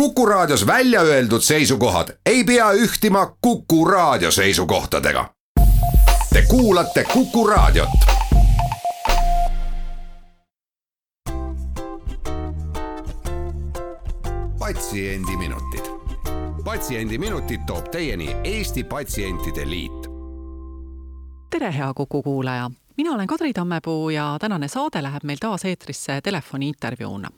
[0.00, 5.30] Kuku Raadios välja öeldud seisukohad ei pea ühtima Kuku Raadio seisukohtadega.
[6.32, 7.88] Te kuulate Kuku Raadiot.
[14.58, 15.84] patsiendiminutid,
[16.64, 20.06] Patsiendiminutid toob teieni Eesti Patsientide Liit.
[21.50, 26.20] tere, hea Kuku kuulaja, mina olen Kadri Tammepuu ja tänane saade läheb meil taas eetrisse
[26.20, 27.28] telefoniintervjuuna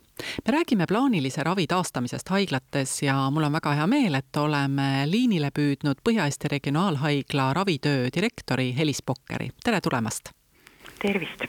[0.47, 5.51] me räägime plaanilise ravi taastamisest haiglates ja mul on väga hea meel, et oleme liinile
[5.55, 10.33] püüdnud Põhja-Eesti Regionaalhaigla ravitöö direktori Helis Pokkeri, tere tulemast!
[10.99, 11.49] tervist!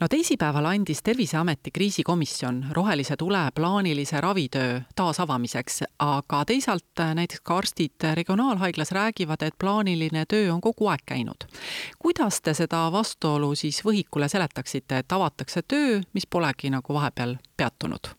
[0.00, 8.06] No teisipäeval andis Terviseameti kriisikomisjon rohelise tule plaanilise ravitöö taasavamiseks, aga teisalt näiteks ka arstid
[8.14, 11.44] Regionaalhaiglas räägivad, et plaaniline töö on kogu aeg käinud.
[11.98, 18.14] kuidas te seda vastuolu siis võhikule seletaksite, et avatakse töö, mis polegi nagu vahepeal peatunud?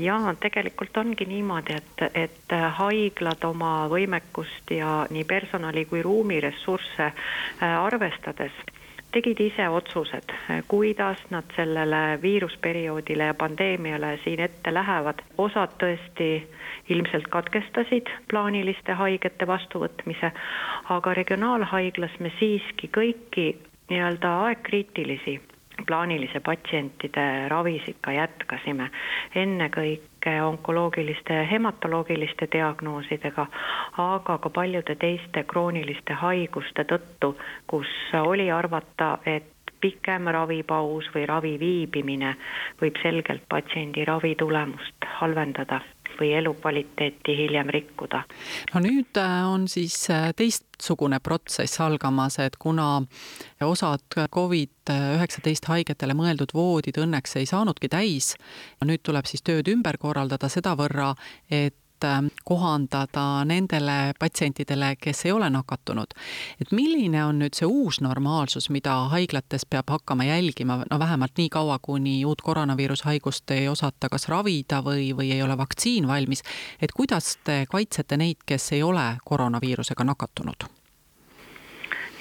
[0.00, 7.84] jaa, tegelikult ongi niimoodi, et, et haiglad oma võimekust ja nii personali kui ruumiressursse äh,
[7.84, 8.52] arvestades
[9.12, 10.32] tegid ise otsused,
[10.68, 15.22] kuidas nad sellele viirusperioodile ja pandeemiale siin ette lähevad.
[15.38, 16.28] osad tõesti
[16.88, 20.32] ilmselt katkestasid plaaniliste haigete vastuvõtmise,
[20.88, 23.48] aga regionaalhaiglas me siiski kõiki
[23.90, 25.40] nii-öelda aegkriitilisi
[25.86, 28.90] plaanilise patsientide ravisid ka jätkasime,
[29.34, 33.46] ennekõike onkoloogiliste ja hematoloogiliste diagnoosidega,
[33.98, 41.54] aga ka paljude teiste krooniliste haiguste tõttu, kus oli arvata, et pikem ravipaus või ravi
[41.60, 42.34] viibimine
[42.80, 45.80] võib selgelt patsiendi ravi tulemust halvendada
[46.18, 48.22] või elukvaliteeti hiljem rikkuda.
[48.74, 53.02] no nüüd äh, on siis äh, teistsugune protsess algamas, et kuna
[53.62, 58.34] osad Covid-19 haigetele mõeldud voodid õnneks ei saanudki täis,
[58.84, 61.14] nüüd tuleb siis tööd ümber korraldada sedavõrra,
[61.50, 61.76] et
[62.44, 66.14] kohandada nendele patsientidele, kes ei ole nakatunud.
[66.60, 71.48] et milline on nüüd see uus normaalsus, mida haiglates peab hakkama jälgima, no vähemalt nii
[71.48, 76.42] kaua, kuni uut koroonaviirushaigust ei osata kas ravida või, või ei ole vaktsiin valmis,
[76.82, 80.68] et kuidas te kaitsete neid, kes ei ole koroonaviirusega nakatunud?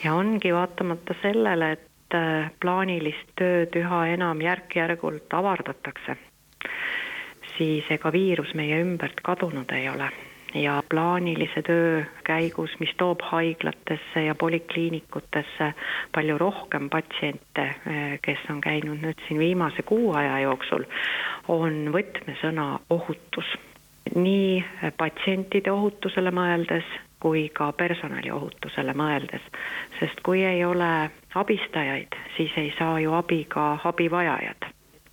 [0.03, 6.17] ja ongi vaatamata sellele, et äh, plaanilist tööd üha enam järk-järgult avardatakse
[7.57, 10.09] siis ega viirus meie ümbert kadunud ei ole.
[10.55, 15.73] Ja plaanilise töö käigus, mis toob haiglatesse ja polikliinikutesse
[16.15, 17.65] palju rohkem patsiente,
[18.23, 20.87] kes on käinud nüüd siin viimase kuu aja jooksul,
[21.47, 23.57] on võtmesõna ohutus.
[24.15, 24.63] nii
[24.97, 26.87] patsientide ohutusele mõeldes
[27.19, 29.43] kui ka personali ohutusele mõeldes,
[29.99, 34.66] sest kui ei ole abistajaid, siis ei saa ju abi ka abivajajad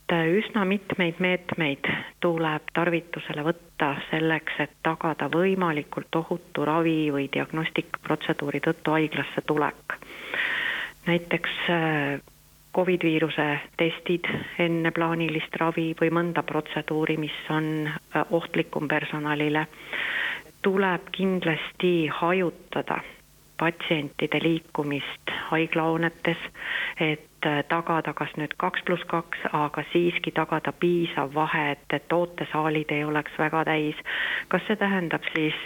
[0.09, 1.89] et üsna mitmeid meetmeid
[2.21, 9.97] tuleb tarvitusele võtta selleks, et tagada võimalikult ohutu ravi või diagnostikaprotseduuri tõttu haiglasse tulek.
[11.07, 12.21] näiteks äh,
[12.75, 14.29] Covid viiruse testid
[14.59, 19.67] enne plaanilist ravi või mõnda protseduuri, mis on äh, ohtlikum personalile,
[20.63, 23.01] tuleb kindlasti hajutada
[23.59, 26.41] patsientide liikumist haiglahoonetes,
[27.01, 32.13] et äh, tagada kas nüüd kaks pluss kaks, aga siiski tagada piisav vahe, et, et
[32.13, 34.05] ootesaalid ei oleks väga täis.
[34.49, 35.59] kas see tähendab siis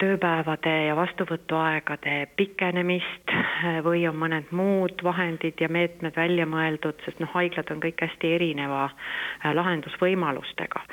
[0.00, 7.20] tööpäevade ja vastuvõtuaegade pikenemist äh, või on mõned muud vahendid ja meetmed välja mõeldud, sest
[7.20, 10.84] noh, haiglad on kõik hästi erineva äh, lahendusvõimalustega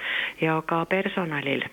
[0.41, 1.63] ja ka personalil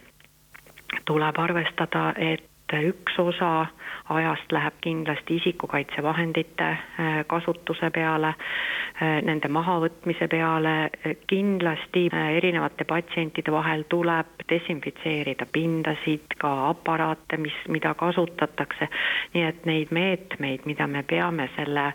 [1.05, 3.67] tuleb arvestada, et üks osa
[4.09, 10.91] ajast läheb kindlasti isikukaitsevahendite äh, kasutuse peale, äh, nende mahavõtmise peale,
[11.27, 18.89] kindlasti äh, erinevate patsientide vahel tuleb desinfitseerida pindasid, ka aparaate, mis, mida kasutatakse,
[19.35, 21.93] nii et neid meetmeid, mida me peame selle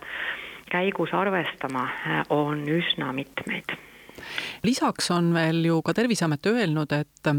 [0.70, 1.88] käigus arvestama,
[2.30, 3.74] on üsna mitmeid.
[4.64, 7.32] Lisaks on veel ju ka Terviseamet öelnud, et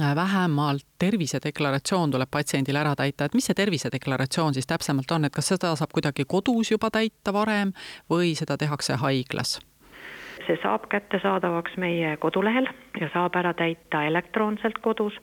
[0.00, 5.48] vähemalt tervisedeklaratsioon tuleb patsiendil ära täita, et mis see tervisedeklaratsioon siis täpsemalt on, et kas
[5.54, 7.72] seda saab kuidagi kodus juba täita varem
[8.10, 9.58] või seda tehakse haiglas?
[10.46, 12.68] see saab kättesaadavaks meie kodulehel
[13.00, 15.16] ja saab ära täita elektroonselt kodus,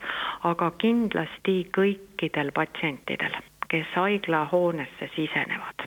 [0.43, 3.37] aga kindlasti kõikidel patsientidel,
[3.71, 5.82] kes haiglahoonesse sisenevad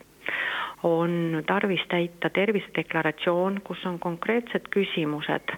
[0.86, 5.54] on tarvis täita tervisedeklaratsioon, kus on konkreetsed küsimused,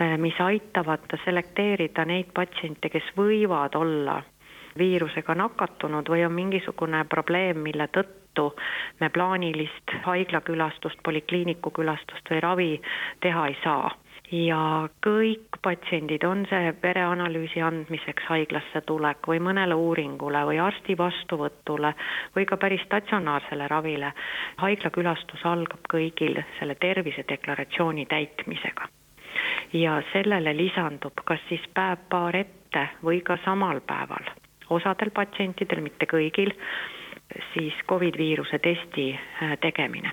[0.00, 4.22] eh, mis aitavad selekteerida neid patsiente, kes võivad olla
[4.78, 8.48] viirusega nakatunud või on mingisugune probleem, mille tõttu
[9.00, 12.70] me plaanilist haiglakülastust, polikliiniku külastust või ravi
[13.20, 13.90] teha ei saa
[14.32, 21.92] ja kõik patsiendid, on see vereanalüüsi andmiseks haiglasse tulek või mõnele uuringule või arsti vastuvõtule
[22.36, 24.12] või ka päris statsionaarsele ravile,
[24.62, 28.88] haiglakülastus algab kõigil selle tervisedeklaratsiooni täitmisega.
[29.72, 34.32] ja sellele lisandub kas siis päev-paar ette või ka samal päeval,
[34.70, 36.52] osadel patsientidel, mitte kõigil,
[37.54, 40.12] siis Covid viiruse testi äh, tegemine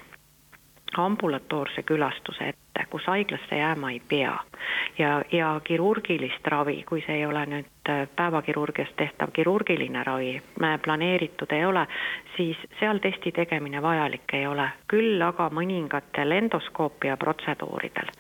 [0.98, 4.40] ambulatoorse külastuse ette, kus haiglasse jääma ei pea.
[4.98, 10.42] ja, ja kirurgilist ravi, kui see ei ole nüüd äh, päevakirurgias tehtav kirurgiline ravi,
[10.84, 11.88] planeeritud ei ole,
[12.38, 14.70] siis seal testi tegemine vajalik ei ole.
[14.88, 18.12] küll aga mõningatel endoskoopia protseduuridel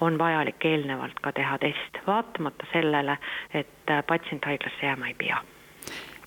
[0.00, 3.18] on vajalik eelnevalt ka teha test, vaatamata sellele,
[3.54, 5.42] et äh, patsient haiglasse jääma ei pea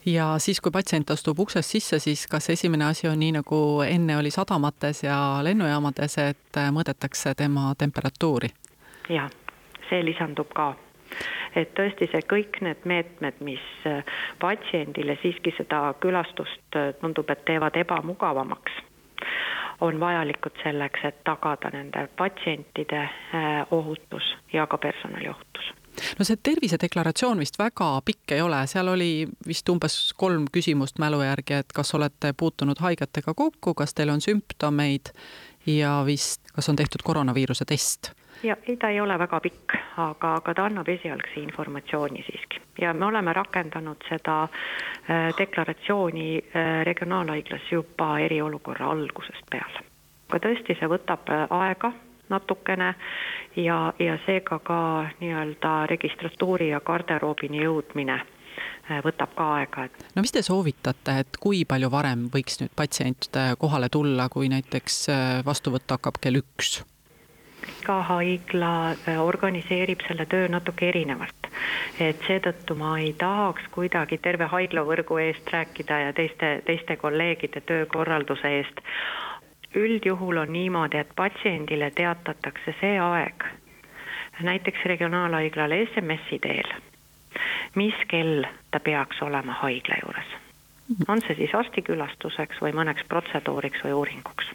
[0.06, 4.18] ja siis, kui patsient astub uksest sisse, siis kas esimene asi on nii, nagu enne
[4.18, 8.50] oli sadamates ja lennujaamades, et mõõdetakse tema temperatuuri?
[9.10, 9.30] jah,
[9.90, 10.74] see lisandub ka
[11.56, 13.66] et tõesti see kõik need meetmed, mis
[14.40, 18.80] patsiendile siiski seda külastust tundub, et teevad ebamugavamaks,
[19.82, 23.04] on vajalikud selleks, et tagada nende patsientide
[23.72, 25.74] ohutus ja ka personali ohutus
[26.20, 31.22] no see tervisedeklaratsioon vist väga pikk ei ole, seal oli vist umbes kolm küsimust mälu
[31.26, 35.14] järgi, et kas olete puutunud haigetega kokku, kas teil on sümptomeid
[35.66, 38.14] ja vist, kas on tehtud koroonaviiruse test?
[38.44, 42.94] ja ei, ta ei ole väga pikk, aga, aga ta annab esialgse informatsiooni siiski ja
[42.94, 49.84] me oleme rakendanud seda äh, deklaratsiooni äh, regionaalhaiglas juba eriolukorra algusest peale.
[50.30, 51.94] aga tõesti, see võtab äh, aega
[52.32, 52.94] natukene
[53.56, 54.82] ja, ja seega ka
[55.22, 61.66] nii-öelda registratuuri ja garderoobini jõudmine äh, võtab ka aega, no mis te soovitate, et kui
[61.66, 66.82] palju varem võiks nüüd patsient äh, kohale tulla, kui näiteks äh, vastuvõtt hakkab kell üks?
[67.82, 68.72] iga haigla
[69.22, 71.50] organiseerib selle töö natuke erinevalt.
[72.00, 78.54] et seetõttu ma ei tahaks kuidagi terve haiglavõrgu eest rääkida ja teiste, teiste kolleegide töökorralduse
[78.60, 78.82] eest
[79.76, 83.46] üldjuhul on niimoodi, et patsiendile teatatakse see aeg,
[84.42, 86.70] näiteks regionaalhaiglale SMS-i teel,
[87.76, 90.32] mis kell ta peaks olema haigla juures.
[91.08, 94.50] on see siis arstikülastuseks või mõneks protseduuriks või uuringuks.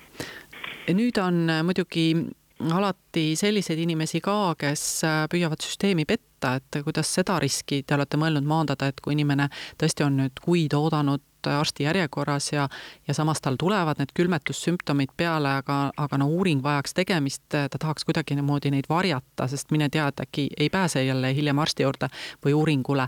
[0.92, 2.26] nüüd on muidugi
[2.60, 5.02] alati selliseid inimesi ka, kes
[5.32, 9.48] püüavad süsteemi petta, et kuidas seda riski te olete mõelnud maandada, et kui inimene
[9.80, 12.68] tõesti on nüüd kuid oodanud arsti järjekorras ja,
[13.08, 18.04] ja samas tal tulevad need külmetussümptomid peale, aga, aga no uuring vajaks tegemist, ta tahaks
[18.04, 22.08] kuidagimoodi neid varjata, sest mine tea, et äkki ei pääse jälle hiljem arsti juurde
[22.44, 23.06] või uuringule.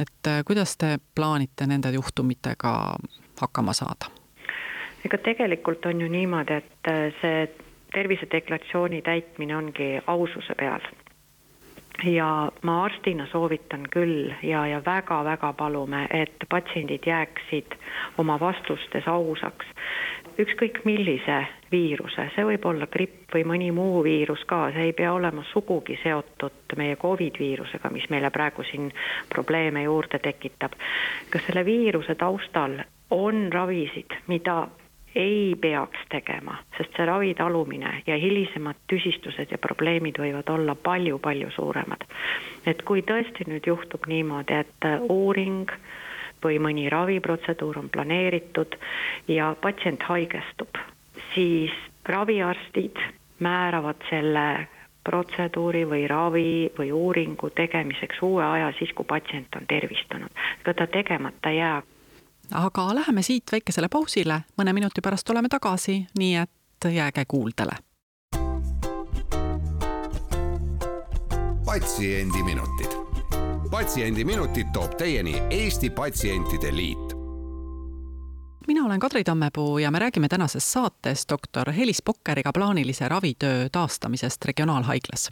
[0.00, 2.96] et äh, kuidas te plaanite nende juhtumitega
[3.40, 4.10] hakkama saada?
[5.04, 7.48] ega tegelikult on ju niimoodi, et äh, see
[7.94, 10.80] tervisedeklaratsiooni täitmine ongi aususe peal
[12.04, 17.76] ja ma arstina soovitan küll ja, ja väga-väga palume, et patsiendid jääksid
[18.18, 19.66] oma vastustes ausaks.
[20.38, 25.12] ükskõik millise viiruse, see võib olla gripp või mõni muu viirus ka, see ei pea
[25.14, 28.92] olema sugugi seotud meie Covid viirusega, mis meile praegu siin
[29.32, 30.76] probleeme juurde tekitab.
[31.30, 34.66] kas selle viiruse taustal on ravisid, mida
[35.16, 41.50] ei peaks tegema, sest see ravi talumine ja hilisemad tüsistused ja probleemid võivad olla palju-palju
[41.56, 42.04] suuremad.
[42.66, 45.70] et kui tõesti nüüd juhtub niimoodi, et uuring
[46.44, 48.76] või mõni raviprotseduur on planeeritud
[49.28, 50.78] ja patsient haigestub,
[51.34, 51.72] siis
[52.04, 53.00] raviarstid
[53.40, 54.68] määravad selle
[55.06, 60.30] protseduuri või ravi või uuringu tegemiseks uue aja siis, kui patsient on tervistunud.
[60.60, 61.82] ega ta tegemata ei jää
[62.52, 67.76] aga läheme siit väikesele pausile, mõne minuti pärast oleme tagasi, nii et jääge kuuldele.
[71.66, 72.92] patsiendiminutid.
[73.70, 77.16] patsiendiminutid toob teieni Eesti Patsientide Liit
[78.66, 84.44] mina olen Kadri Tammepuu ja me räägime tänases saates doktor Helis Pokkeriga plaanilise ravitöö taastamisest
[84.44, 85.30] Regionaalhaiglas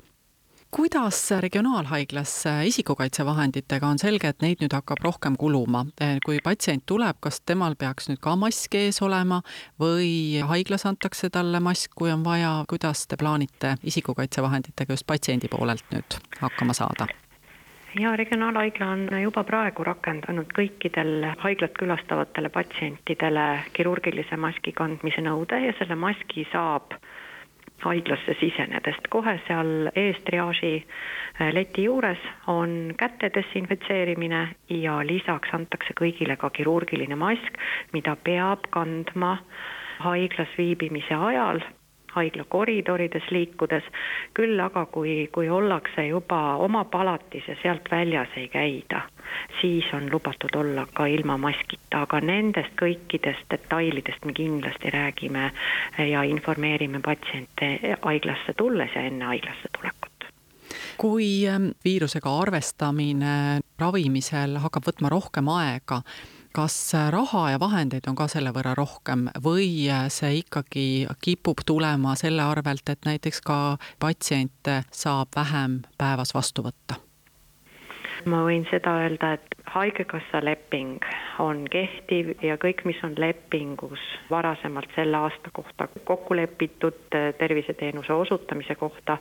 [0.77, 5.85] kuidas regionaalhaiglas isikukaitsevahenditega on selge, et neid nüüd hakkab rohkem kuluma,
[6.27, 9.39] kui patsient tuleb, kas temal peaks nüüd ka mask ees olema
[9.81, 15.87] või haiglas antakse talle mask, kui on vaja, kuidas te plaanite isikukaitsevahenditega just patsiendi poolelt
[15.95, 17.07] nüüd hakkama saada?
[17.95, 23.45] ja Regionaalhaigla on juba praegu rakendanud kõikidel haiglat külastavatele patsientidele
[23.77, 26.99] kirurgilise maski kandmise nõude ja selle maski saab
[27.85, 29.09] haiglasse sisenedest.
[29.11, 36.51] kohe seal ees triaaži äh, leti juures on käte desinfitseerimine ja lisaks antakse kõigile ka
[36.51, 37.59] kirurgiline mask,
[37.93, 39.37] mida peab kandma
[40.05, 41.63] haiglas viibimise ajal
[42.15, 43.85] haigla koridorides liikudes,
[44.35, 49.03] küll aga kui, kui ollakse juba oma palatis ja sealt väljas ei käida,
[49.61, 55.51] siis on lubatud olla ka ilma maskita, aga nendest kõikidest detailidest me kindlasti räägime
[56.11, 60.29] ja informeerime patsiente haiglasse tulles ja enne haiglasse tulekut.
[60.99, 66.01] Kui ähm, viirusega arvestamine ravimisel hakkab võtma rohkem aega,
[66.55, 66.77] kas
[67.11, 70.87] raha ja vahendeid on ka selle võrra rohkem või see ikkagi
[71.25, 73.59] kipub tulema selle arvelt, et näiteks ka
[73.99, 77.01] patsiente saab vähem päevas vastu võtta?
[78.31, 81.03] ma võin seda öelda, et Haigekassa leping
[81.43, 87.01] on kehtiv ja kõik, mis on lepingus varasemalt selle aasta kohta kokku lepitud
[87.39, 89.19] terviseteenuse osutamise kohta,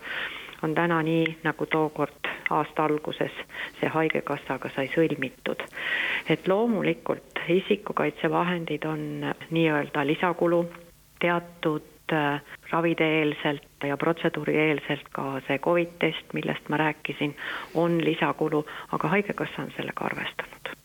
[0.63, 3.31] on täna nii, nagu tookord aasta alguses
[3.79, 5.63] see Haigekassaga sai sõlmitud.
[6.29, 10.65] et loomulikult isikukaitsevahendid on nii-öelda lisakulu,
[11.19, 12.41] teatud äh,
[12.71, 17.35] ravide eelselt ja protseduuri eelselt ka see Covid test, millest ma rääkisin,
[17.73, 20.75] on lisakulu, aga Haigekassa on sellega arvestanud.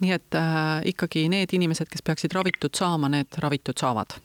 [0.00, 4.18] nii et äh, ikkagi need inimesed, kes peaksid ravitud saama, need ravitud saavad?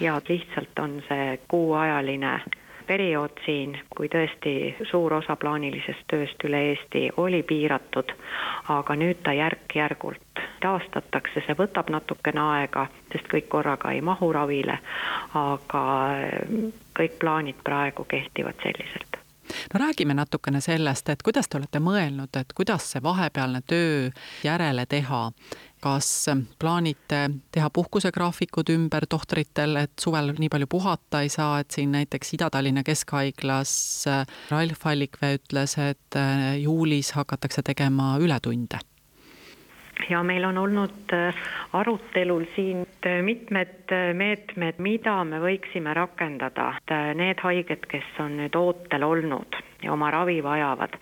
[0.00, 2.40] ja lihtsalt on see kuuajaline
[2.86, 8.12] periood siin, kui tõesti suur osa plaanilisest tööst üle Eesti oli piiratud,
[8.74, 14.78] aga nüüd ta järk-järgult taastatakse, see võtab natukene aega, sest kõik korraga ei mahu ravile,
[15.34, 15.84] aga
[16.96, 19.20] kõik plaanid praegu kehtivad selliselt.
[19.74, 24.08] No räägime natukene sellest, et kuidas te olete mõelnud, et kuidas see vahepealne töö
[24.44, 25.28] järele teha
[25.86, 26.08] kas
[26.58, 27.20] plaanite
[27.54, 32.82] teha puhkusegraafikud ümber tohtritel, et suvel nii palju puhata ei saa, et siin näiteks Ida-Tallinna
[32.86, 33.72] Keskhaiglas
[34.10, 38.82] äh, Ralf Allikvee ütles, et äh, juulis hakatakse tegema ületunde?
[40.10, 41.38] ja meil on olnud äh,
[41.72, 42.82] arutelul siin
[43.24, 49.94] mitmed meetmed, mida me võiksime rakendada, et need haiged, kes on nüüd ootel olnud ja
[49.94, 50.98] oma ravi vajavad,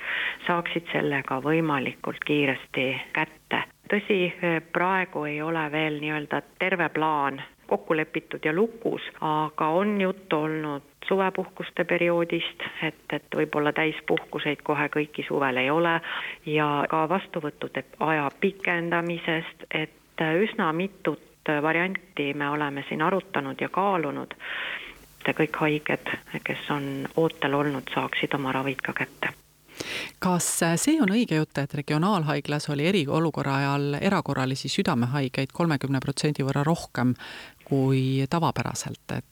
[0.47, 4.33] saaksid sellega võimalikult kiiresti kätte tõsi,
[4.73, 10.83] praegu ei ole veel nii-öelda terve plaan kokku lepitud ja lukus, aga on juttu olnud
[11.09, 15.99] suvepuhkuste perioodist, et, et võib-olla täispuhkuseid kohe kõiki suvel ei ole.
[16.47, 24.37] Ja ka vastuvõttude aja pikendamisest, et üsna mitut varianti me oleme siin arutanud ja kaalunud,
[25.29, 26.13] et kõik haiged,
[26.45, 29.44] kes on ootel olnud, saaksid oma ravid ka kätte
[30.23, 30.47] kas
[30.81, 37.15] see on õige jutt, et regionaalhaiglas oli eriolukorra ajal erakorralisi südamehaigeid kolmekümne protsendi võrra rohkem
[37.65, 39.25] kui tavapäraselt, et?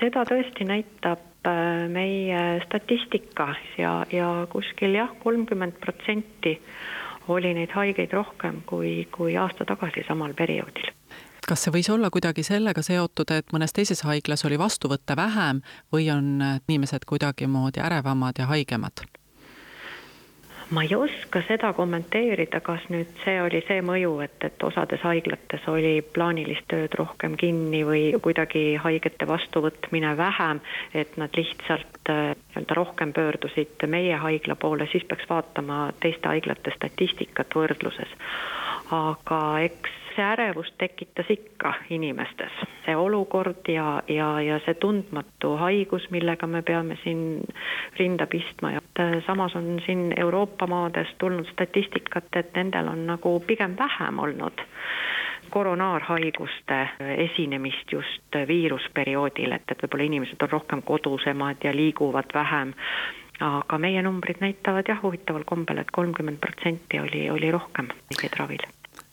[0.00, 6.58] seda tõesti näitab äh, meie statistika ja, ja kuskil jah, kolmkümmend protsenti
[7.28, 10.92] oli neid haigeid rohkem kui, kui aasta tagasi samal perioodil
[11.48, 15.60] kas see võis olla kuidagi sellega seotud, et mõnes teises haiglas oli vastuvõtte vähem
[15.92, 19.04] või on inimesed kuidagimoodi ärevamad ja haigemad?
[20.70, 25.66] Ma ei oska seda kommenteerida, kas nüüd see oli see mõju, et, et osades haiglates
[25.70, 30.62] oli plaanilist tööd rohkem kinni või kuidagi haigete vastuvõtmine vähem,
[30.94, 36.72] et nad lihtsalt äh, nii-öelda rohkem pöördusid meie haigla poole, siis peaks vaatama teiste haiglate
[36.76, 38.16] statistikat võrdluses.
[38.92, 42.52] aga eks see ärevus tekitas ikka inimestes,
[42.84, 47.42] see olukord ja, ja, ja see tundmatu haigus, millega me peame siin
[47.98, 48.72] rinda pistma.
[48.76, 54.18] Ja äh, samas on siin Euroopa maadest tulnud statistikat, et nendel on nagu pigem vähem
[54.18, 54.66] olnud
[55.54, 62.74] koronaarhaiguste esinemist just viirusperioodil, et, et võib-olla inimesed on rohkem kodusemad ja liiguvad vähem.
[63.44, 68.66] Aga meie numbrid näitavad jah, huvitaval kombel et, kolmkümmend protsenti oli, oli rohkem haigeid ravil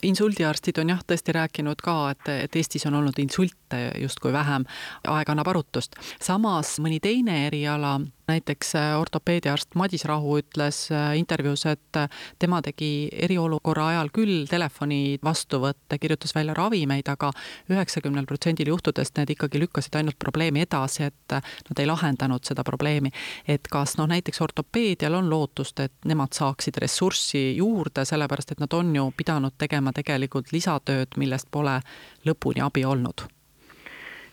[0.04, 4.66] insuldiarstid on jah, tõesti rääkinud ka, et, et Eestis on olnud insulte justkui vähem,
[5.08, 5.96] aeg annab arutust.
[6.22, 8.00] samas mõni teine eriala
[8.32, 12.10] näiteks äh, ortopeediaarst Madis Rahu ütles äh, intervjuus, et äh,
[12.40, 19.18] tema tegi eriolukorra ajal küll telefoni vastuvõtte, kirjutas välja ravimeid aga, aga üheksakümnel protsendil juhtudest
[19.20, 23.12] need ikkagi lükkasid ainult probleemi edasi, et nad ei lahendanud seda probleemi.
[23.48, 28.74] et kas noh, näiteks ortopeedial on lootust, et nemad saaksid ressurssi juurde, sellepärast et nad
[28.74, 31.80] on ju pidanud tegema tegelikult lisatööd, millest pole
[32.26, 33.28] lõpuni abi olnud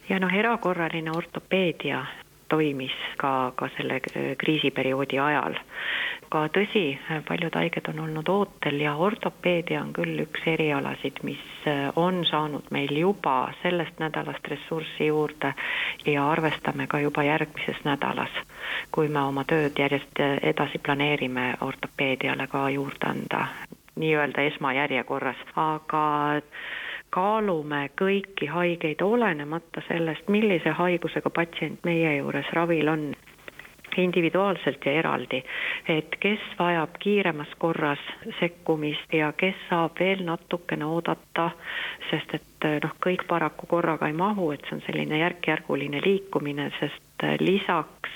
[0.09, 2.03] ja noh, erakorraline ortopeedia
[2.49, 4.01] toimis ka, ka selle
[4.39, 5.59] kriisiperioodi ajal.
[6.29, 11.41] ka tõsi, paljud haiged on olnud ootel ja ortopeedia on küll üks erialasid, mis
[11.97, 15.55] on saanud meil juba sellest nädalast ressurssi juurde
[16.07, 18.37] ja arvestame ka juba järgmises nädalas,
[18.93, 20.21] kui me oma tööd järjest
[20.53, 23.47] edasi planeerime, ortopeediale ka juurde anda
[23.99, 26.05] nii-öelda esmajärjekorras, aga
[27.11, 33.11] kaalume kõiki haigeid, olenemata sellest, millise haigusega patsient meie juures ravil on
[33.99, 35.41] individuaalselt ja eraldi,
[35.89, 38.03] et kes vajab kiiremas korras
[38.39, 41.51] sekkumist ja kes saab veel natukene oodata,
[42.11, 47.27] sest et noh, kõik paraku korraga ei mahu, et see on selline järk-järguline liikumine, sest
[47.43, 48.15] lisaks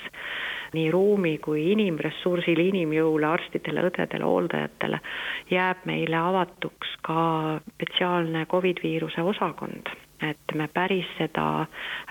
[0.73, 4.99] nii ruumi kui inimressursile, inimjõule, arstidele, õdedele, hooldajatele
[5.51, 9.93] jääb meile avatuks ka spetsiaalne Covid viiruse osakond.
[10.23, 11.65] Et me päris seda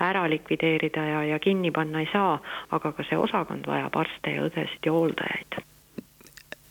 [0.05, 2.37] ära likvideerida ja, ja kinni panna ei saa,
[2.71, 5.63] aga ka see osakond vajab arste ja õdesid ja hooldajaid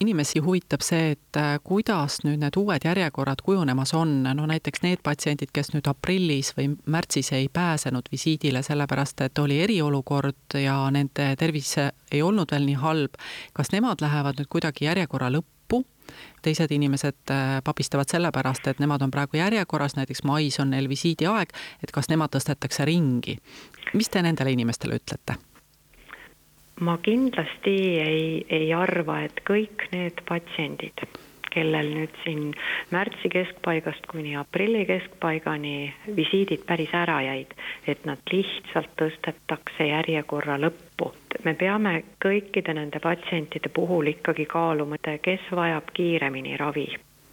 [0.02, 5.02] inimesi huvitab see, et äh, kuidas nüüd need uued järjekorrad kujunemas on, no näiteks need
[5.06, 11.32] patsiendid, kes nüüd aprillis või märtsis ei pääsenud visiidile, sellepärast et oli eriolukord ja nende
[11.38, 13.18] tervis ei olnud veel nii halb,
[13.56, 15.84] kas nemad lähevad nüüd kuidagi järjekorra lõppu
[16.42, 21.54] teised inimesed äh, papistavad sellepärast, et nemad on praegu järjekorras, näiteks mais on neil visiidiaeg,
[21.82, 23.38] et kas nemad tõstetakse ringi.
[23.94, 25.38] mis te nendele inimestele ütlete?
[26.80, 31.04] Ma kindlasti ei, ei arva, et kõik need patsiendid,
[31.52, 32.54] kellel nüüd siin
[32.94, 37.52] märtsi keskpaigast kuni aprilli keskpaigani visiidid päris ära jäid,
[37.86, 41.12] et nad lihtsalt tõstetakse järjekorra lõppu.
[41.44, 46.88] me peame kõikide nende patsientide puhul ikkagi kaaluma, kes vajab kiiremini ravi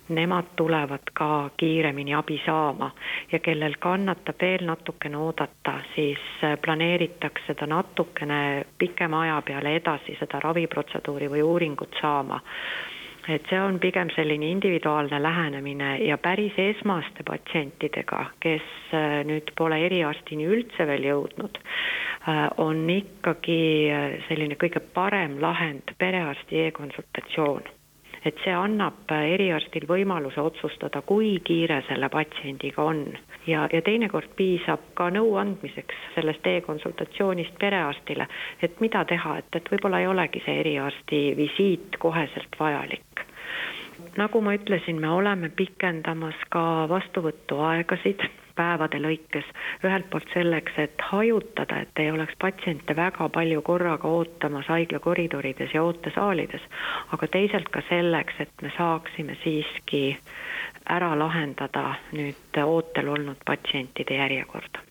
[0.10, 2.92] nemad tulevad ka kiiremini abi saama.
[3.32, 10.18] Ja kellel kannatab veel natukene oodata, siis äh, planeeritakse ta natukene pikema aja peale edasi
[10.20, 12.42] seda raviprotseduuri või uuringut saama.
[13.30, 19.78] Et see on pigem selline individuaalne lähenemine ja päris esmaste patsientidega, kes äh, nüüd pole
[19.86, 23.60] eriarstini üldse veel jõudnud, äh, on ikkagi
[24.28, 27.76] selline kõige parem lahend perearsti e-konsultatsioon
[28.26, 33.06] et see annab eriarstil võimaluse otsustada, kui kiire selle patsiendiga on.
[33.48, 38.28] ja, ja teinekord piisab ka nõu andmiseks sellest e-konsultatsioonist perearstile,
[38.62, 43.26] et mida teha, et, et võib-olla ei olegi see eriarsti visiit koheselt vajalik
[44.18, 48.24] nagu ma ütlesin, me oleme pikendamas ka vastuvõtuaegasid
[48.60, 49.48] päevade lõikes.
[49.84, 55.74] ühelt poolt selleks, et hajutada, et ei oleks patsiente väga palju korraga ootamas haigla koridorides
[55.74, 56.68] ja ootesaalides,
[57.16, 60.04] aga teisalt ka selleks, et me saaksime siiski
[60.90, 64.89] ära lahendada nüüd ootel olnud patsientide järjekorda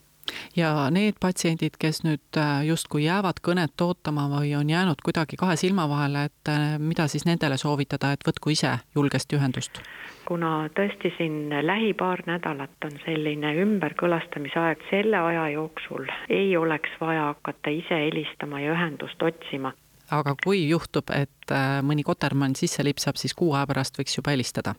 [0.58, 5.56] ja need patsiendid, kes nüüd äh, justkui jäävad kõnet ootama või on jäänud kuidagi kahe
[5.56, 9.82] silma vahele, et äh, mida siis nendele soovitada, et võtku ise julgesti ühendust?
[10.28, 16.98] kuna tõesti siin lähi paar nädalat on selline ümberkõlastamise aeg, selle aja jooksul ei oleks
[17.00, 19.72] vaja hakata ise helistama ja ühendust otsima.
[20.10, 24.36] aga kui juhtub, et äh, mõni kotermann sisse lipsab, siis kuu aja pärast võiks juba
[24.36, 24.74] helistada?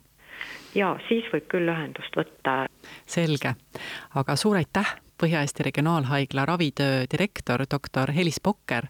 [0.74, 2.66] jaa, siis võib küll ühendust võtta.
[3.06, 3.54] selge,
[4.14, 8.86] aga suur aitäh Põhja-Eesti Regionaalhaigla ravitöö direktor, doktor Helis Pokker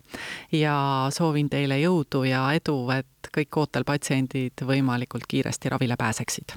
[0.53, 6.55] ja soovin teile jõudu ja edu, et kõik ootelpatsiendid võimalikult kiiresti ravile pääseksid.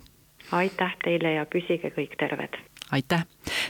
[0.52, 2.58] aitäh teile ja püsige kõik terved!
[2.92, 3.26] aitäh!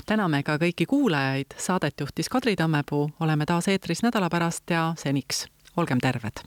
[0.05, 5.47] täname ka kõiki kuulajaid, saadet juhtis Kadri Tammepuu, oleme taas eetris nädala pärast ja seniks
[5.77, 6.43] olgem terved!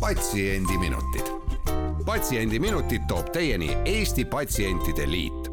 [0.00, 1.26] patsiendiminutid.
[2.06, 5.45] patsiendiminutid toob teieni Eesti Patsientide Liit